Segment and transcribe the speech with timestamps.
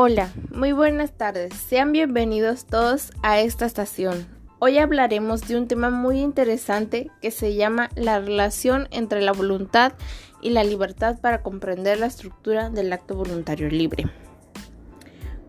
[0.00, 1.52] Hola, muy buenas tardes.
[1.54, 4.28] Sean bienvenidos todos a esta estación.
[4.60, 9.94] Hoy hablaremos de un tema muy interesante que se llama la relación entre la voluntad
[10.40, 14.04] y la libertad para comprender la estructura del acto voluntario libre.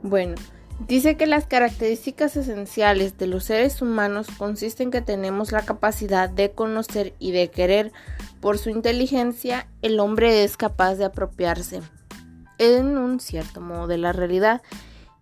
[0.02, 0.34] Bueno,
[0.88, 6.28] dice que las características esenciales de los seres humanos consisten en que tenemos la capacidad
[6.28, 7.92] de conocer y de querer.
[8.42, 11.82] Por su inteligencia, el hombre es capaz de apropiarse
[12.60, 14.62] en un cierto modo de la realidad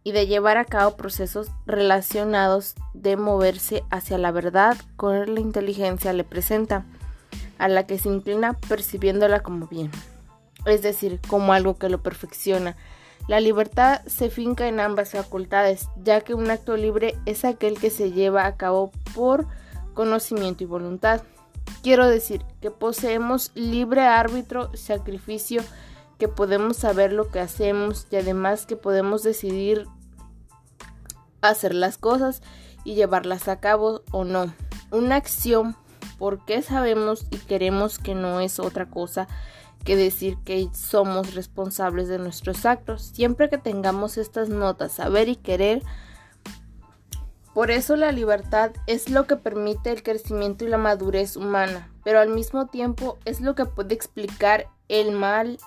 [0.04, 6.14] y de llevar a cabo procesos relacionados de moverse hacia la verdad con la inteligencia
[6.14, 6.86] le presenta,
[7.58, 9.92] a la que se inclina percibiéndola como bien,
[10.66, 12.76] es decir, como algo que lo perfecciona.
[13.28, 17.90] La libertad se finca en ambas facultades, ya que un acto libre es aquel que
[17.90, 19.45] se lleva a cabo por
[19.94, 21.22] conocimiento y voluntad.
[21.84, 25.62] Quiero decir que poseemos libre árbitro, sacrificio,
[26.18, 29.88] que podemos saber lo que hacemos y además que podemos decidir
[31.42, 32.42] hacer las cosas
[32.84, 34.54] y llevarlas a cabo o no.
[34.92, 35.76] Una acción
[36.18, 39.28] porque sabemos y queremos que no es otra cosa
[39.84, 43.04] que decir que somos responsables de nuestros actos.
[43.14, 45.84] Siempre que tengamos estas notas, saber y querer,
[47.54, 52.20] por eso la libertad es lo que permite el crecimiento y la madurez humana, pero
[52.20, 55.58] al mismo tiempo es lo que puede explicar el mal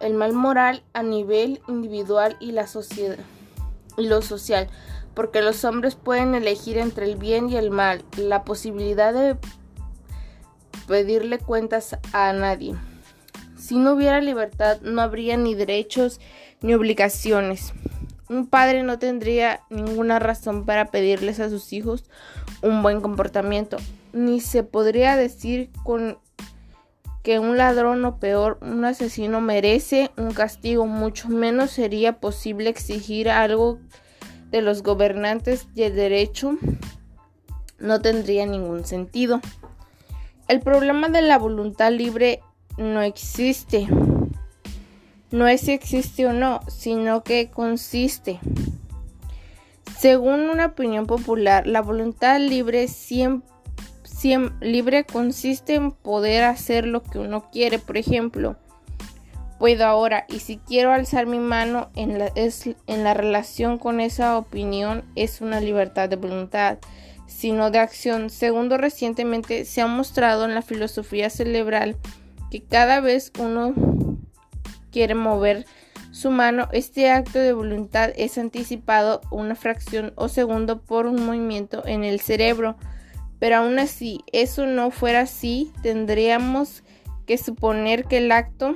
[0.00, 3.18] el mal moral a nivel individual y la sociedad
[3.96, 4.68] y lo social,
[5.14, 9.36] porque los hombres pueden elegir entre el bien y el mal, la posibilidad de
[10.86, 12.76] pedirle cuentas a nadie.
[13.58, 16.20] Si no hubiera libertad, no habría ni derechos
[16.62, 17.74] ni obligaciones.
[18.28, 22.04] Un padre no tendría ninguna razón para pedirles a sus hijos
[22.62, 23.78] un buen comportamiento,
[24.12, 26.18] ni se podría decir con
[27.22, 33.28] que un ladrón o peor, un asesino merece un castigo, mucho menos sería posible exigir
[33.28, 33.78] algo
[34.50, 36.56] de los gobernantes y el derecho
[37.78, 39.40] no tendría ningún sentido.
[40.48, 42.40] El problema de la voluntad libre
[42.78, 43.86] no existe.
[45.30, 48.40] No es si existe o no, sino que consiste.
[49.98, 53.57] Según una opinión popular, la voluntad libre siempre
[54.60, 57.78] libre consiste en poder hacer lo que uno quiere.
[57.78, 58.56] Por ejemplo,
[59.58, 64.36] puedo ahora y si quiero alzar mi mano en la, en la relación con esa
[64.38, 66.78] opinión es una libertad de voluntad,
[67.26, 68.30] sino de acción.
[68.30, 71.96] Segundo, recientemente se ha mostrado en la filosofía cerebral
[72.50, 73.74] que cada vez uno
[74.90, 75.66] quiere mover
[76.10, 81.86] su mano, este acto de voluntad es anticipado una fracción o segundo por un movimiento
[81.86, 82.76] en el cerebro.
[83.38, 86.82] Pero aún así, eso no fuera así, tendríamos
[87.26, 88.74] que suponer que el acto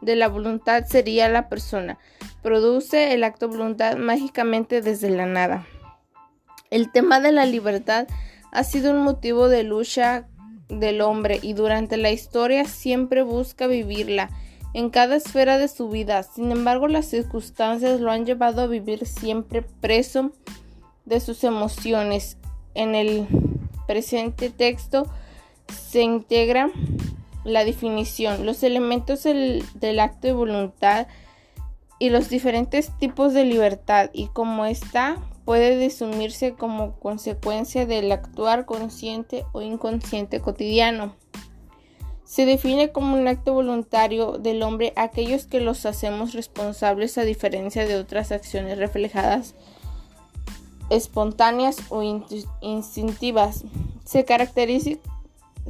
[0.00, 1.98] de la voluntad sería la persona.
[2.42, 5.66] Produce el acto voluntad mágicamente desde la nada.
[6.70, 8.06] El tema de la libertad
[8.52, 10.28] ha sido un motivo de lucha
[10.68, 14.30] del hombre y durante la historia siempre busca vivirla
[14.74, 16.22] en cada esfera de su vida.
[16.22, 20.32] Sin embargo, las circunstancias lo han llevado a vivir siempre preso
[21.06, 22.36] de sus emociones.
[22.74, 23.26] En el
[23.88, 25.06] presente texto
[25.72, 26.70] se integra
[27.42, 29.64] la definición, los elementos del,
[29.98, 31.06] acto de voluntad
[31.98, 35.16] y los diferentes tipos de libertad y cómo ésta
[35.46, 41.16] puede desumirse como consecuencia del actuar consciente o inconsciente cotidiano.
[42.24, 47.86] Se define como un acto voluntario del hombre aquellos que los hacemos responsables a diferencia
[47.86, 49.54] de otras acciones reflejadas
[50.90, 52.02] espontáneas o
[52.60, 53.64] instintivas.
[54.04, 54.24] Se,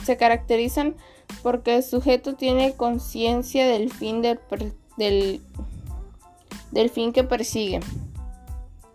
[0.04, 0.96] se, caracterizan
[1.42, 4.40] porque el sujeto tiene conciencia del fin del,
[6.70, 7.80] del fin que persigue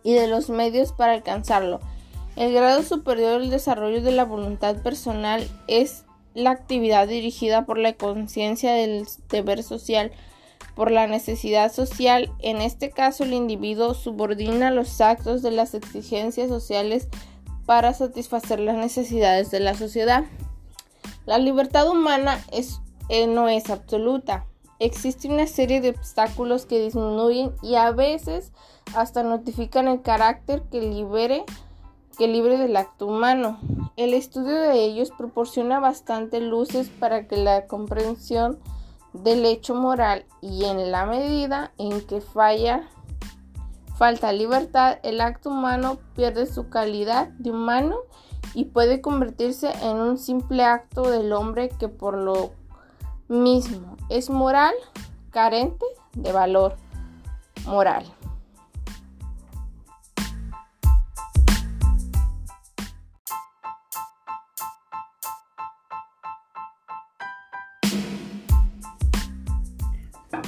[0.03, 1.79] y de los medios para alcanzarlo.
[2.35, 7.93] El grado superior del desarrollo de la voluntad personal es la actividad dirigida por la
[7.93, 10.11] conciencia del deber social
[10.75, 12.31] por la necesidad social.
[12.39, 17.07] En este caso, el individuo subordina los actos de las exigencias sociales
[17.65, 20.25] para satisfacer las necesidades de la sociedad.
[21.25, 22.43] La libertad humana
[23.09, 24.45] eh, no es absoluta.
[24.79, 28.51] Existe una serie de obstáculos que disminuyen y a veces
[28.95, 31.45] hasta notifican el carácter que libere
[32.17, 33.59] que libre del acto humano.
[33.95, 38.59] El estudio de ellos proporciona bastante luces para que la comprensión
[39.13, 42.87] del hecho moral y en la medida en que falla
[43.95, 47.97] falta libertad, el acto humano pierde su calidad de humano
[48.53, 52.51] y puede convertirse en un simple acto del hombre que por lo
[53.27, 54.73] mismo es moral,
[55.31, 56.75] carente de valor
[57.65, 58.05] moral.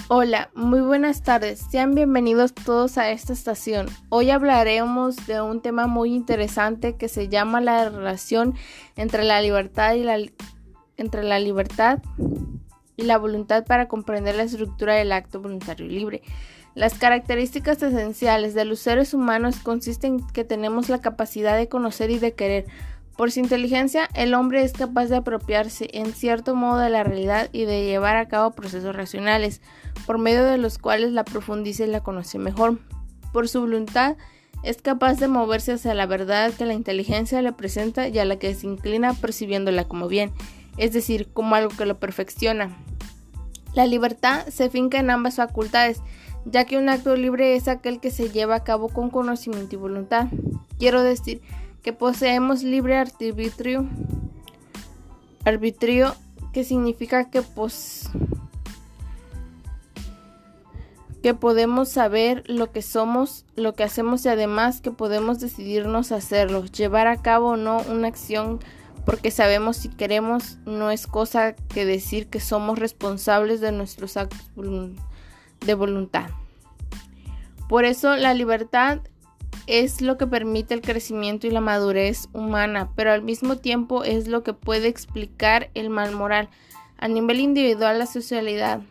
[0.08, 1.60] Hola, muy buenas tardes.
[1.72, 3.88] Sean bienvenidos todos a esta estación.
[4.10, 8.54] Hoy hablaremos de un tema muy interesante que se llama la relación
[8.98, 10.20] entre la libertad y la
[10.98, 12.04] entre la libertad
[12.96, 16.22] y la voluntad para comprender la estructura del acto voluntario libre.
[16.76, 22.12] Las características esenciales de los seres humanos consisten en que tenemos la capacidad de conocer
[22.12, 22.66] y de querer.
[23.18, 27.50] Por su inteligencia, el hombre es capaz de apropiarse en cierto modo de la realidad
[27.54, 29.62] y de llevar a cabo procesos racionales
[30.06, 32.80] por medio de los cuales la profundiza y la conoce mejor.
[33.32, 34.18] Por su voluntad,
[34.64, 38.38] es capaz de moverse hacia la verdad que la inteligencia le presenta y a la
[38.38, 40.34] que se inclina percibiéndola como bien,
[40.78, 42.76] es decir, como algo que lo perfecciona.
[43.76, 46.02] La libertad se finca en ambas facultades,
[46.46, 49.80] ya que un acto libre es aquel que se lleva a cabo con conocimiento y
[49.80, 50.28] voluntad.
[50.80, 51.42] Quiero decir
[51.86, 53.88] que poseemos libre arbitrio,
[55.46, 56.16] arbitrio
[56.52, 58.10] que significa que pos
[61.22, 66.66] que podemos saber lo que somos, lo que hacemos y además que podemos decidirnos hacerlo,
[66.66, 68.60] llevar a cabo o no una acción
[69.06, 74.42] porque sabemos si queremos, no es cosa que decir que somos responsables de nuestros actos
[74.56, 76.32] de voluntad.
[77.70, 79.02] Por eso la libertad
[79.68, 84.28] es lo que permite el crecimiento y la madurez humana, pero al mismo tiempo es
[84.28, 86.50] lo que puede explicar el mal moral
[86.98, 88.82] a nivel individual la socialidad,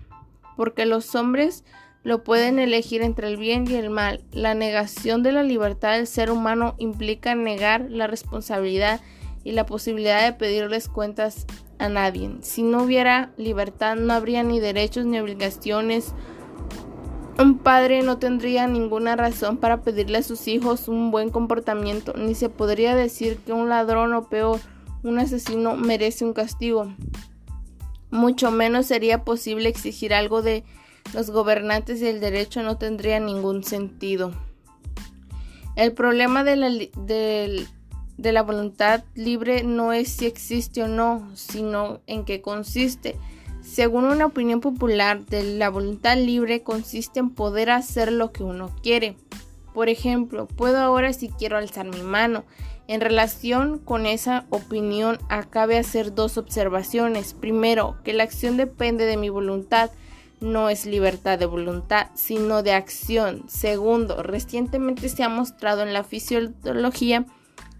[0.56, 1.64] porque los hombres
[2.02, 4.22] lo pueden elegir entre el bien y el mal.
[4.30, 9.00] La negación de la libertad del ser humano implica negar la responsabilidad
[9.42, 11.46] y la posibilidad de pedirles cuentas
[11.78, 12.30] a nadie.
[12.40, 16.14] Si no hubiera libertad no habría ni derechos ni obligaciones.
[17.36, 22.34] Un padre no tendría ninguna razón para pedirle a sus hijos un buen comportamiento, ni
[22.36, 24.60] se podría decir que un ladrón o peor,
[25.02, 26.94] un asesino merece un castigo.
[28.10, 30.62] Mucho menos sería posible exigir algo de
[31.12, 34.32] los gobernantes y el derecho no tendría ningún sentido.
[35.74, 42.00] El problema de la, de, la voluntad libre no es si existe o no, sino
[42.06, 43.16] en qué consiste.
[43.64, 49.16] Según una opinión popular, la voluntad libre consiste en poder hacer lo que uno quiere.
[49.72, 52.44] Por ejemplo, puedo ahora si quiero alzar mi mano.
[52.86, 57.32] En relación con esa opinión, acabe hacer dos observaciones.
[57.32, 59.90] Primero, que la acción depende de mi voluntad
[60.44, 63.44] no es libertad de voluntad, sino de acción.
[63.48, 67.24] Segundo, recientemente se ha mostrado en la fisiología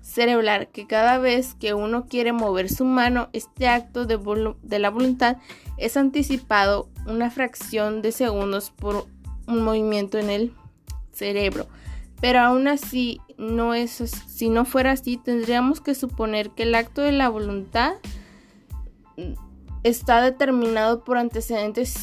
[0.05, 5.39] cerebral que cada vez que uno quiere mover su mano, este acto de, la voluntad
[5.79, 9.07] es anticipado una fracción de segundos por
[9.47, 10.53] un movimiento en el
[11.11, 11.67] cerebro.
[12.21, 17.01] Pero aún así, no es, si no fuera así, tendríamos que suponer que el acto
[17.01, 17.95] de la voluntad
[19.85, 21.95] está determinado por antecedentes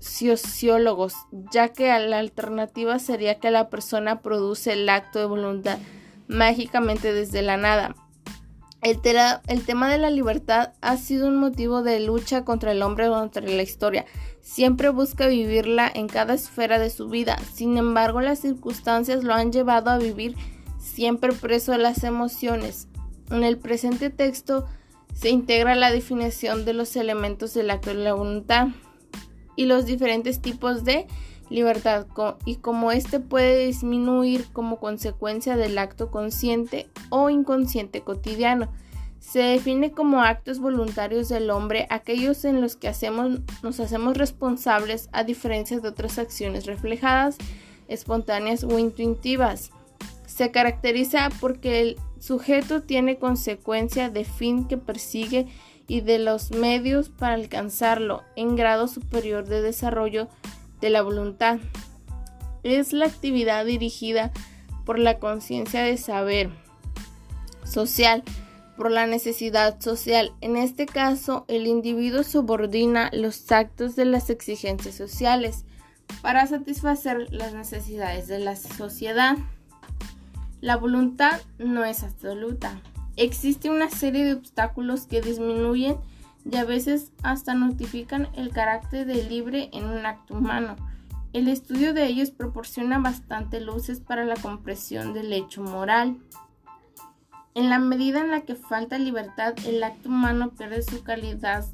[0.00, 1.14] sociólogos,
[1.52, 5.78] ya que la alternativa sería que la persona produce el acto de voluntad
[6.32, 7.94] mágicamente desde la nada.
[8.82, 13.40] El, tema de la libertad ha sido un motivo de lucha contra el hombre durante
[13.40, 14.06] la historia.
[14.40, 17.38] Siempre busca vivirla en cada esfera de su vida.
[17.54, 20.34] Sin embargo, las circunstancias lo han llevado a vivir
[20.80, 22.88] siempre preso de las emociones.
[23.30, 24.66] En el presente texto
[25.14, 28.68] se integra la definición de los elementos del acto de la voluntad
[29.54, 31.06] y los diferentes tipos de
[31.52, 32.06] libertad
[32.44, 38.68] y cómo éste puede disminuir como consecuencia del acto consciente o inconsciente cotidiano.
[39.20, 45.08] Se define como actos voluntarios del hombre aquellos en los que hacemos, nos hacemos responsables
[45.12, 47.38] a diferencia de otras acciones reflejadas,
[47.86, 49.70] espontáneas o intuitivas.
[50.26, 55.46] Se caracteriza porque el sujeto tiene consecuencia de fin que persigue
[55.86, 60.28] y de los medios para alcanzarlo en grado superior de desarrollo
[60.82, 61.58] de la voluntad.
[62.62, 64.30] Es la actividad dirigida
[64.84, 66.50] por la conciencia de saber
[67.64, 68.22] social,
[68.76, 70.32] por la necesidad social.
[70.40, 75.64] En este caso, el individuo subordina los actos de las exigencias sociales
[76.20, 79.38] para satisfacer las necesidades de la sociedad.
[80.60, 82.80] La voluntad no es absoluta.
[83.16, 85.96] Existe una serie de obstáculos que disminuyen
[86.50, 90.76] y a veces hasta notifican el carácter de libre en un acto humano.
[91.32, 96.18] El estudio de ellos proporciona bastante luces para la comprensión del hecho moral.
[97.54, 101.64] En la medida en la que falta libertad, el acto humano pierde su calidad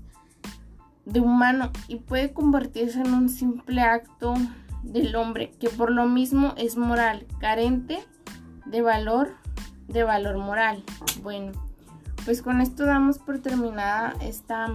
[1.04, 4.34] de humano y puede convertirse en un simple acto
[4.82, 7.98] del hombre que por lo mismo es moral, carente
[8.66, 9.36] de valor
[9.88, 10.84] de valor moral.
[11.22, 11.52] Bueno,
[12.28, 14.66] pues con esto damos por terminada esta,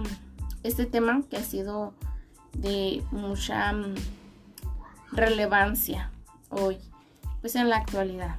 [0.64, 1.94] este tema que ha sido
[2.52, 3.94] de mucha mm,
[5.12, 6.10] relevancia
[6.50, 6.78] hoy,
[7.42, 8.38] pues en la actualidad.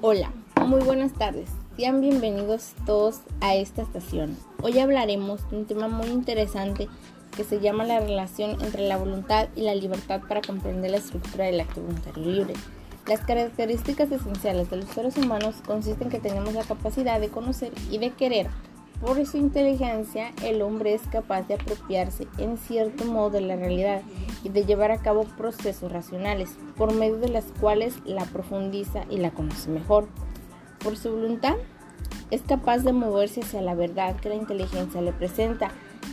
[0.00, 0.32] Hola,
[0.66, 1.63] muy buenas tardes.
[1.76, 4.36] Sean bienvenidos todos a esta estación.
[4.62, 6.88] Hoy hablaremos de un tema muy interesante
[7.36, 11.46] que se llama la relación entre la voluntad y la libertad para comprender la estructura
[11.46, 12.54] del acto voluntario libre.
[13.08, 17.72] Las características esenciales de los seres humanos consisten en que tenemos la capacidad de conocer
[17.90, 18.46] y de querer.
[19.00, 24.02] Por su inteligencia, el hombre es capaz de apropiarse en cierto modo de la realidad
[24.44, 29.16] y de llevar a cabo procesos racionales, por medio de las cuales la profundiza y
[29.16, 30.06] la conoce mejor.
[30.84, 31.54] Por su voluntad,
[32.30, 35.70] es capaz de moverse hacia la verdad que la inteligencia le presenta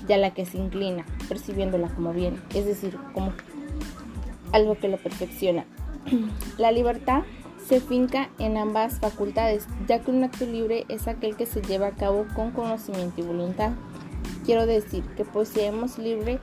[0.08, 3.34] y a la que se inclina, percibiéndola como bien, es decir, como
[4.52, 5.66] algo que lo perfecciona.
[6.58, 7.24] La libertad
[7.68, 11.88] se finca en ambas facultades, ya que un acto libre es aquel que se lleva
[11.88, 13.72] a cabo con conocimiento y voluntad.
[14.46, 16.40] Quiero decir que poseemos libre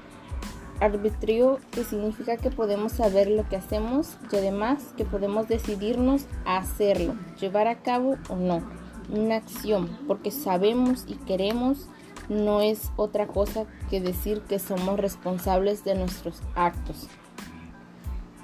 [0.80, 6.58] arbitrio que significa que podemos saber lo que hacemos y además que podemos decidirnos a
[6.58, 8.62] hacerlo, llevar a cabo o no
[9.11, 11.88] una acción, porque sabemos y queremos
[12.28, 17.08] no es otra cosa que decir que somos responsables de nuestros actos.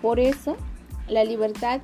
[0.00, 0.56] Por eso,
[1.06, 1.82] la libertad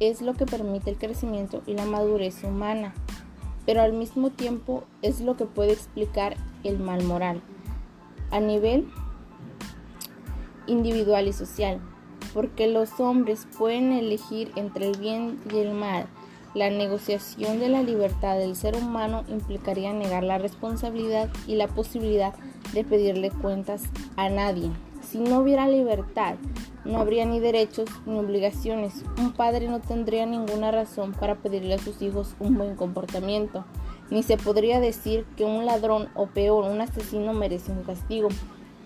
[0.00, 2.94] es lo que permite el crecimiento y la madurez humana,
[3.64, 7.40] pero al mismo tiempo es lo que puede explicar el mal moral
[8.30, 8.88] a nivel
[10.66, 11.80] individual y social,
[12.34, 16.06] porque los hombres pueden elegir entre el bien y el mal.
[16.54, 22.34] La negociación de la libertad del ser humano implicaría negar la responsabilidad y la posibilidad
[22.72, 23.82] de pedirle cuentas
[24.16, 24.70] a nadie.
[25.02, 26.36] Si no hubiera libertad,
[26.84, 29.04] no habría ni derechos ni obligaciones.
[29.18, 33.64] Un padre no tendría ninguna razón para pedirle a sus hijos un buen comportamiento,
[34.10, 38.28] ni se podría decir que un ladrón o peor, un asesino merece un castigo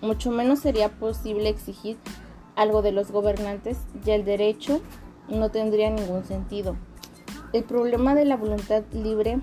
[0.01, 1.97] mucho menos sería posible exigir
[2.55, 4.81] algo de los gobernantes y el derecho
[5.29, 6.75] no tendría ningún sentido.
[7.53, 9.39] El problema de la voluntad libre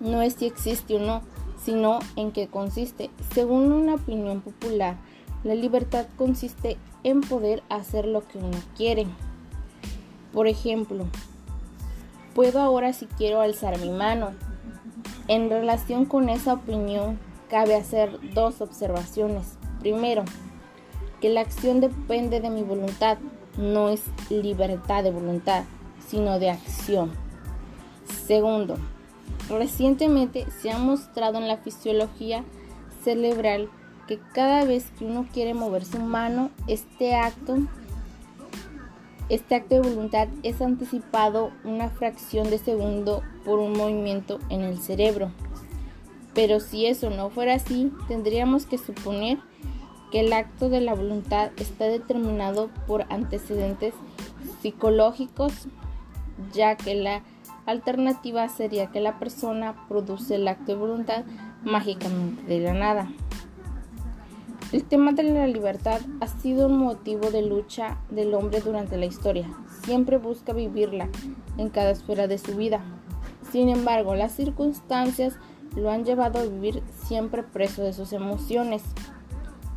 [0.00, 1.22] no es si existe o no,
[1.62, 3.10] sino en qué consiste.
[3.34, 4.96] Según una opinión popular,
[5.44, 9.06] la libertad consiste en poder hacer lo que uno quiere.
[10.32, 11.06] Por ejemplo,
[12.34, 14.30] puedo ahora si quiero alzar mi mano.
[15.28, 17.18] En relación con esa opinión
[17.52, 19.58] cabe hacer dos observaciones.
[19.80, 20.24] Primero,
[21.20, 23.18] que la acción depende de mi voluntad,
[23.58, 25.64] no es libertad de voluntad,
[26.08, 27.12] sino de acción.
[28.26, 28.78] Segundo,
[29.50, 32.42] recientemente se ha mostrado en la fisiología
[33.04, 33.68] cerebral
[34.08, 37.58] que cada vez que uno quiere mover su mano, este acto
[39.28, 44.78] este acto de voluntad es anticipado una fracción de segundo por un movimiento en el
[44.78, 45.30] cerebro.
[46.34, 49.38] Pero si eso no fuera así, tendríamos que suponer
[50.10, 53.94] que el acto de la voluntad está determinado por antecedentes
[54.60, 55.68] psicológicos,
[56.52, 57.22] ya que la
[57.66, 61.24] alternativa sería que la persona produce el acto de voluntad
[61.64, 63.10] mágicamente de la nada.
[64.72, 69.04] El tema de la libertad ha sido un motivo de lucha del hombre durante la
[69.04, 69.50] historia.
[69.84, 71.08] Siempre busca vivirla
[71.58, 72.80] en cada esfera de su vida.
[73.50, 75.34] Sin embargo, las circunstancias
[75.76, 78.82] lo han llevado a vivir siempre preso de sus emociones.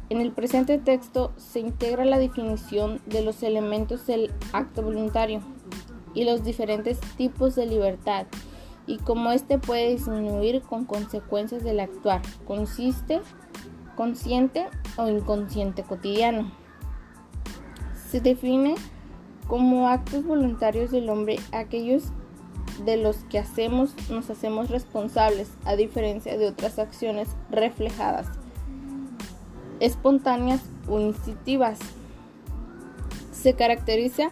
[0.10, 5.42] En el presente texto se integra la definición de los elementos del acto voluntario
[6.14, 8.28] y los diferentes tipos de libertad
[8.88, 13.22] y cómo éste puede disminuir con consecuencias del actuar, consiste,
[13.96, 16.52] consciente o inconsciente cotidiano.
[18.10, 18.76] Se define
[19.48, 22.12] como actos voluntarios del hombre aquellos
[22.84, 28.28] de los que hacemos nos hacemos responsables, a diferencia de otras acciones reflejadas,
[29.80, 31.80] espontáneas o instintivas.
[33.32, 34.32] Se caracteriza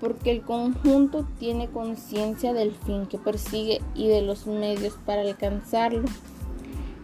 [0.00, 6.04] porque el conjunto tiene conciencia del fin que persigue y de los medios para alcanzarlo.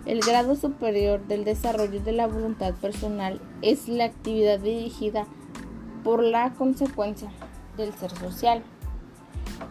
[0.06, 5.26] El grado superior del desarrollo de la voluntad personal es la actividad dirigida
[6.04, 7.30] por la consecuencia
[7.76, 8.62] del ser social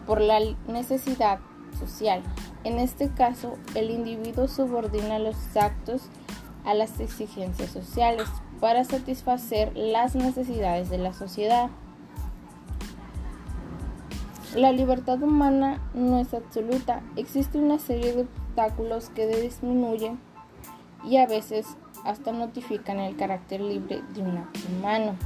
[0.06, 0.38] por la
[0.68, 1.40] necesidad
[1.78, 2.22] social.
[2.64, 6.02] En este caso, el individuo subordina los actos
[6.64, 8.28] a las exigencias sociales
[8.60, 11.68] para satisfacer las necesidades de la sociedad.
[14.54, 20.18] La libertad humana no es absoluta, existe una serie de obstáculos que disminuyen
[21.04, 21.66] y a veces
[22.04, 25.16] hasta notifican el carácter libre de un humano.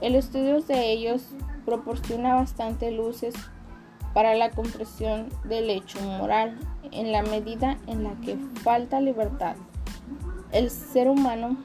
[0.00, 1.22] El estudio de ellos
[1.64, 3.34] proporciona bastante luces
[4.14, 6.58] para la comprensión del hecho moral
[6.90, 9.56] en la medida en la que falta libertad.
[10.50, 11.56] El ser humano,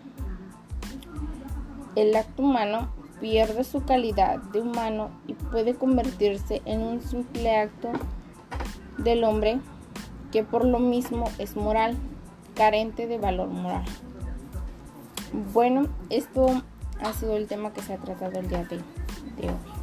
[1.96, 2.90] el acto humano
[3.20, 7.90] pierde su calidad de humano y puede convertirse en un simple acto
[8.98, 9.60] del hombre
[10.32, 11.98] que por lo mismo es moral,
[12.56, 13.86] carente de valor moral.
[15.54, 16.62] Bueno, esto
[17.02, 19.77] ha sido el tema que se ha tratado el día de hoy.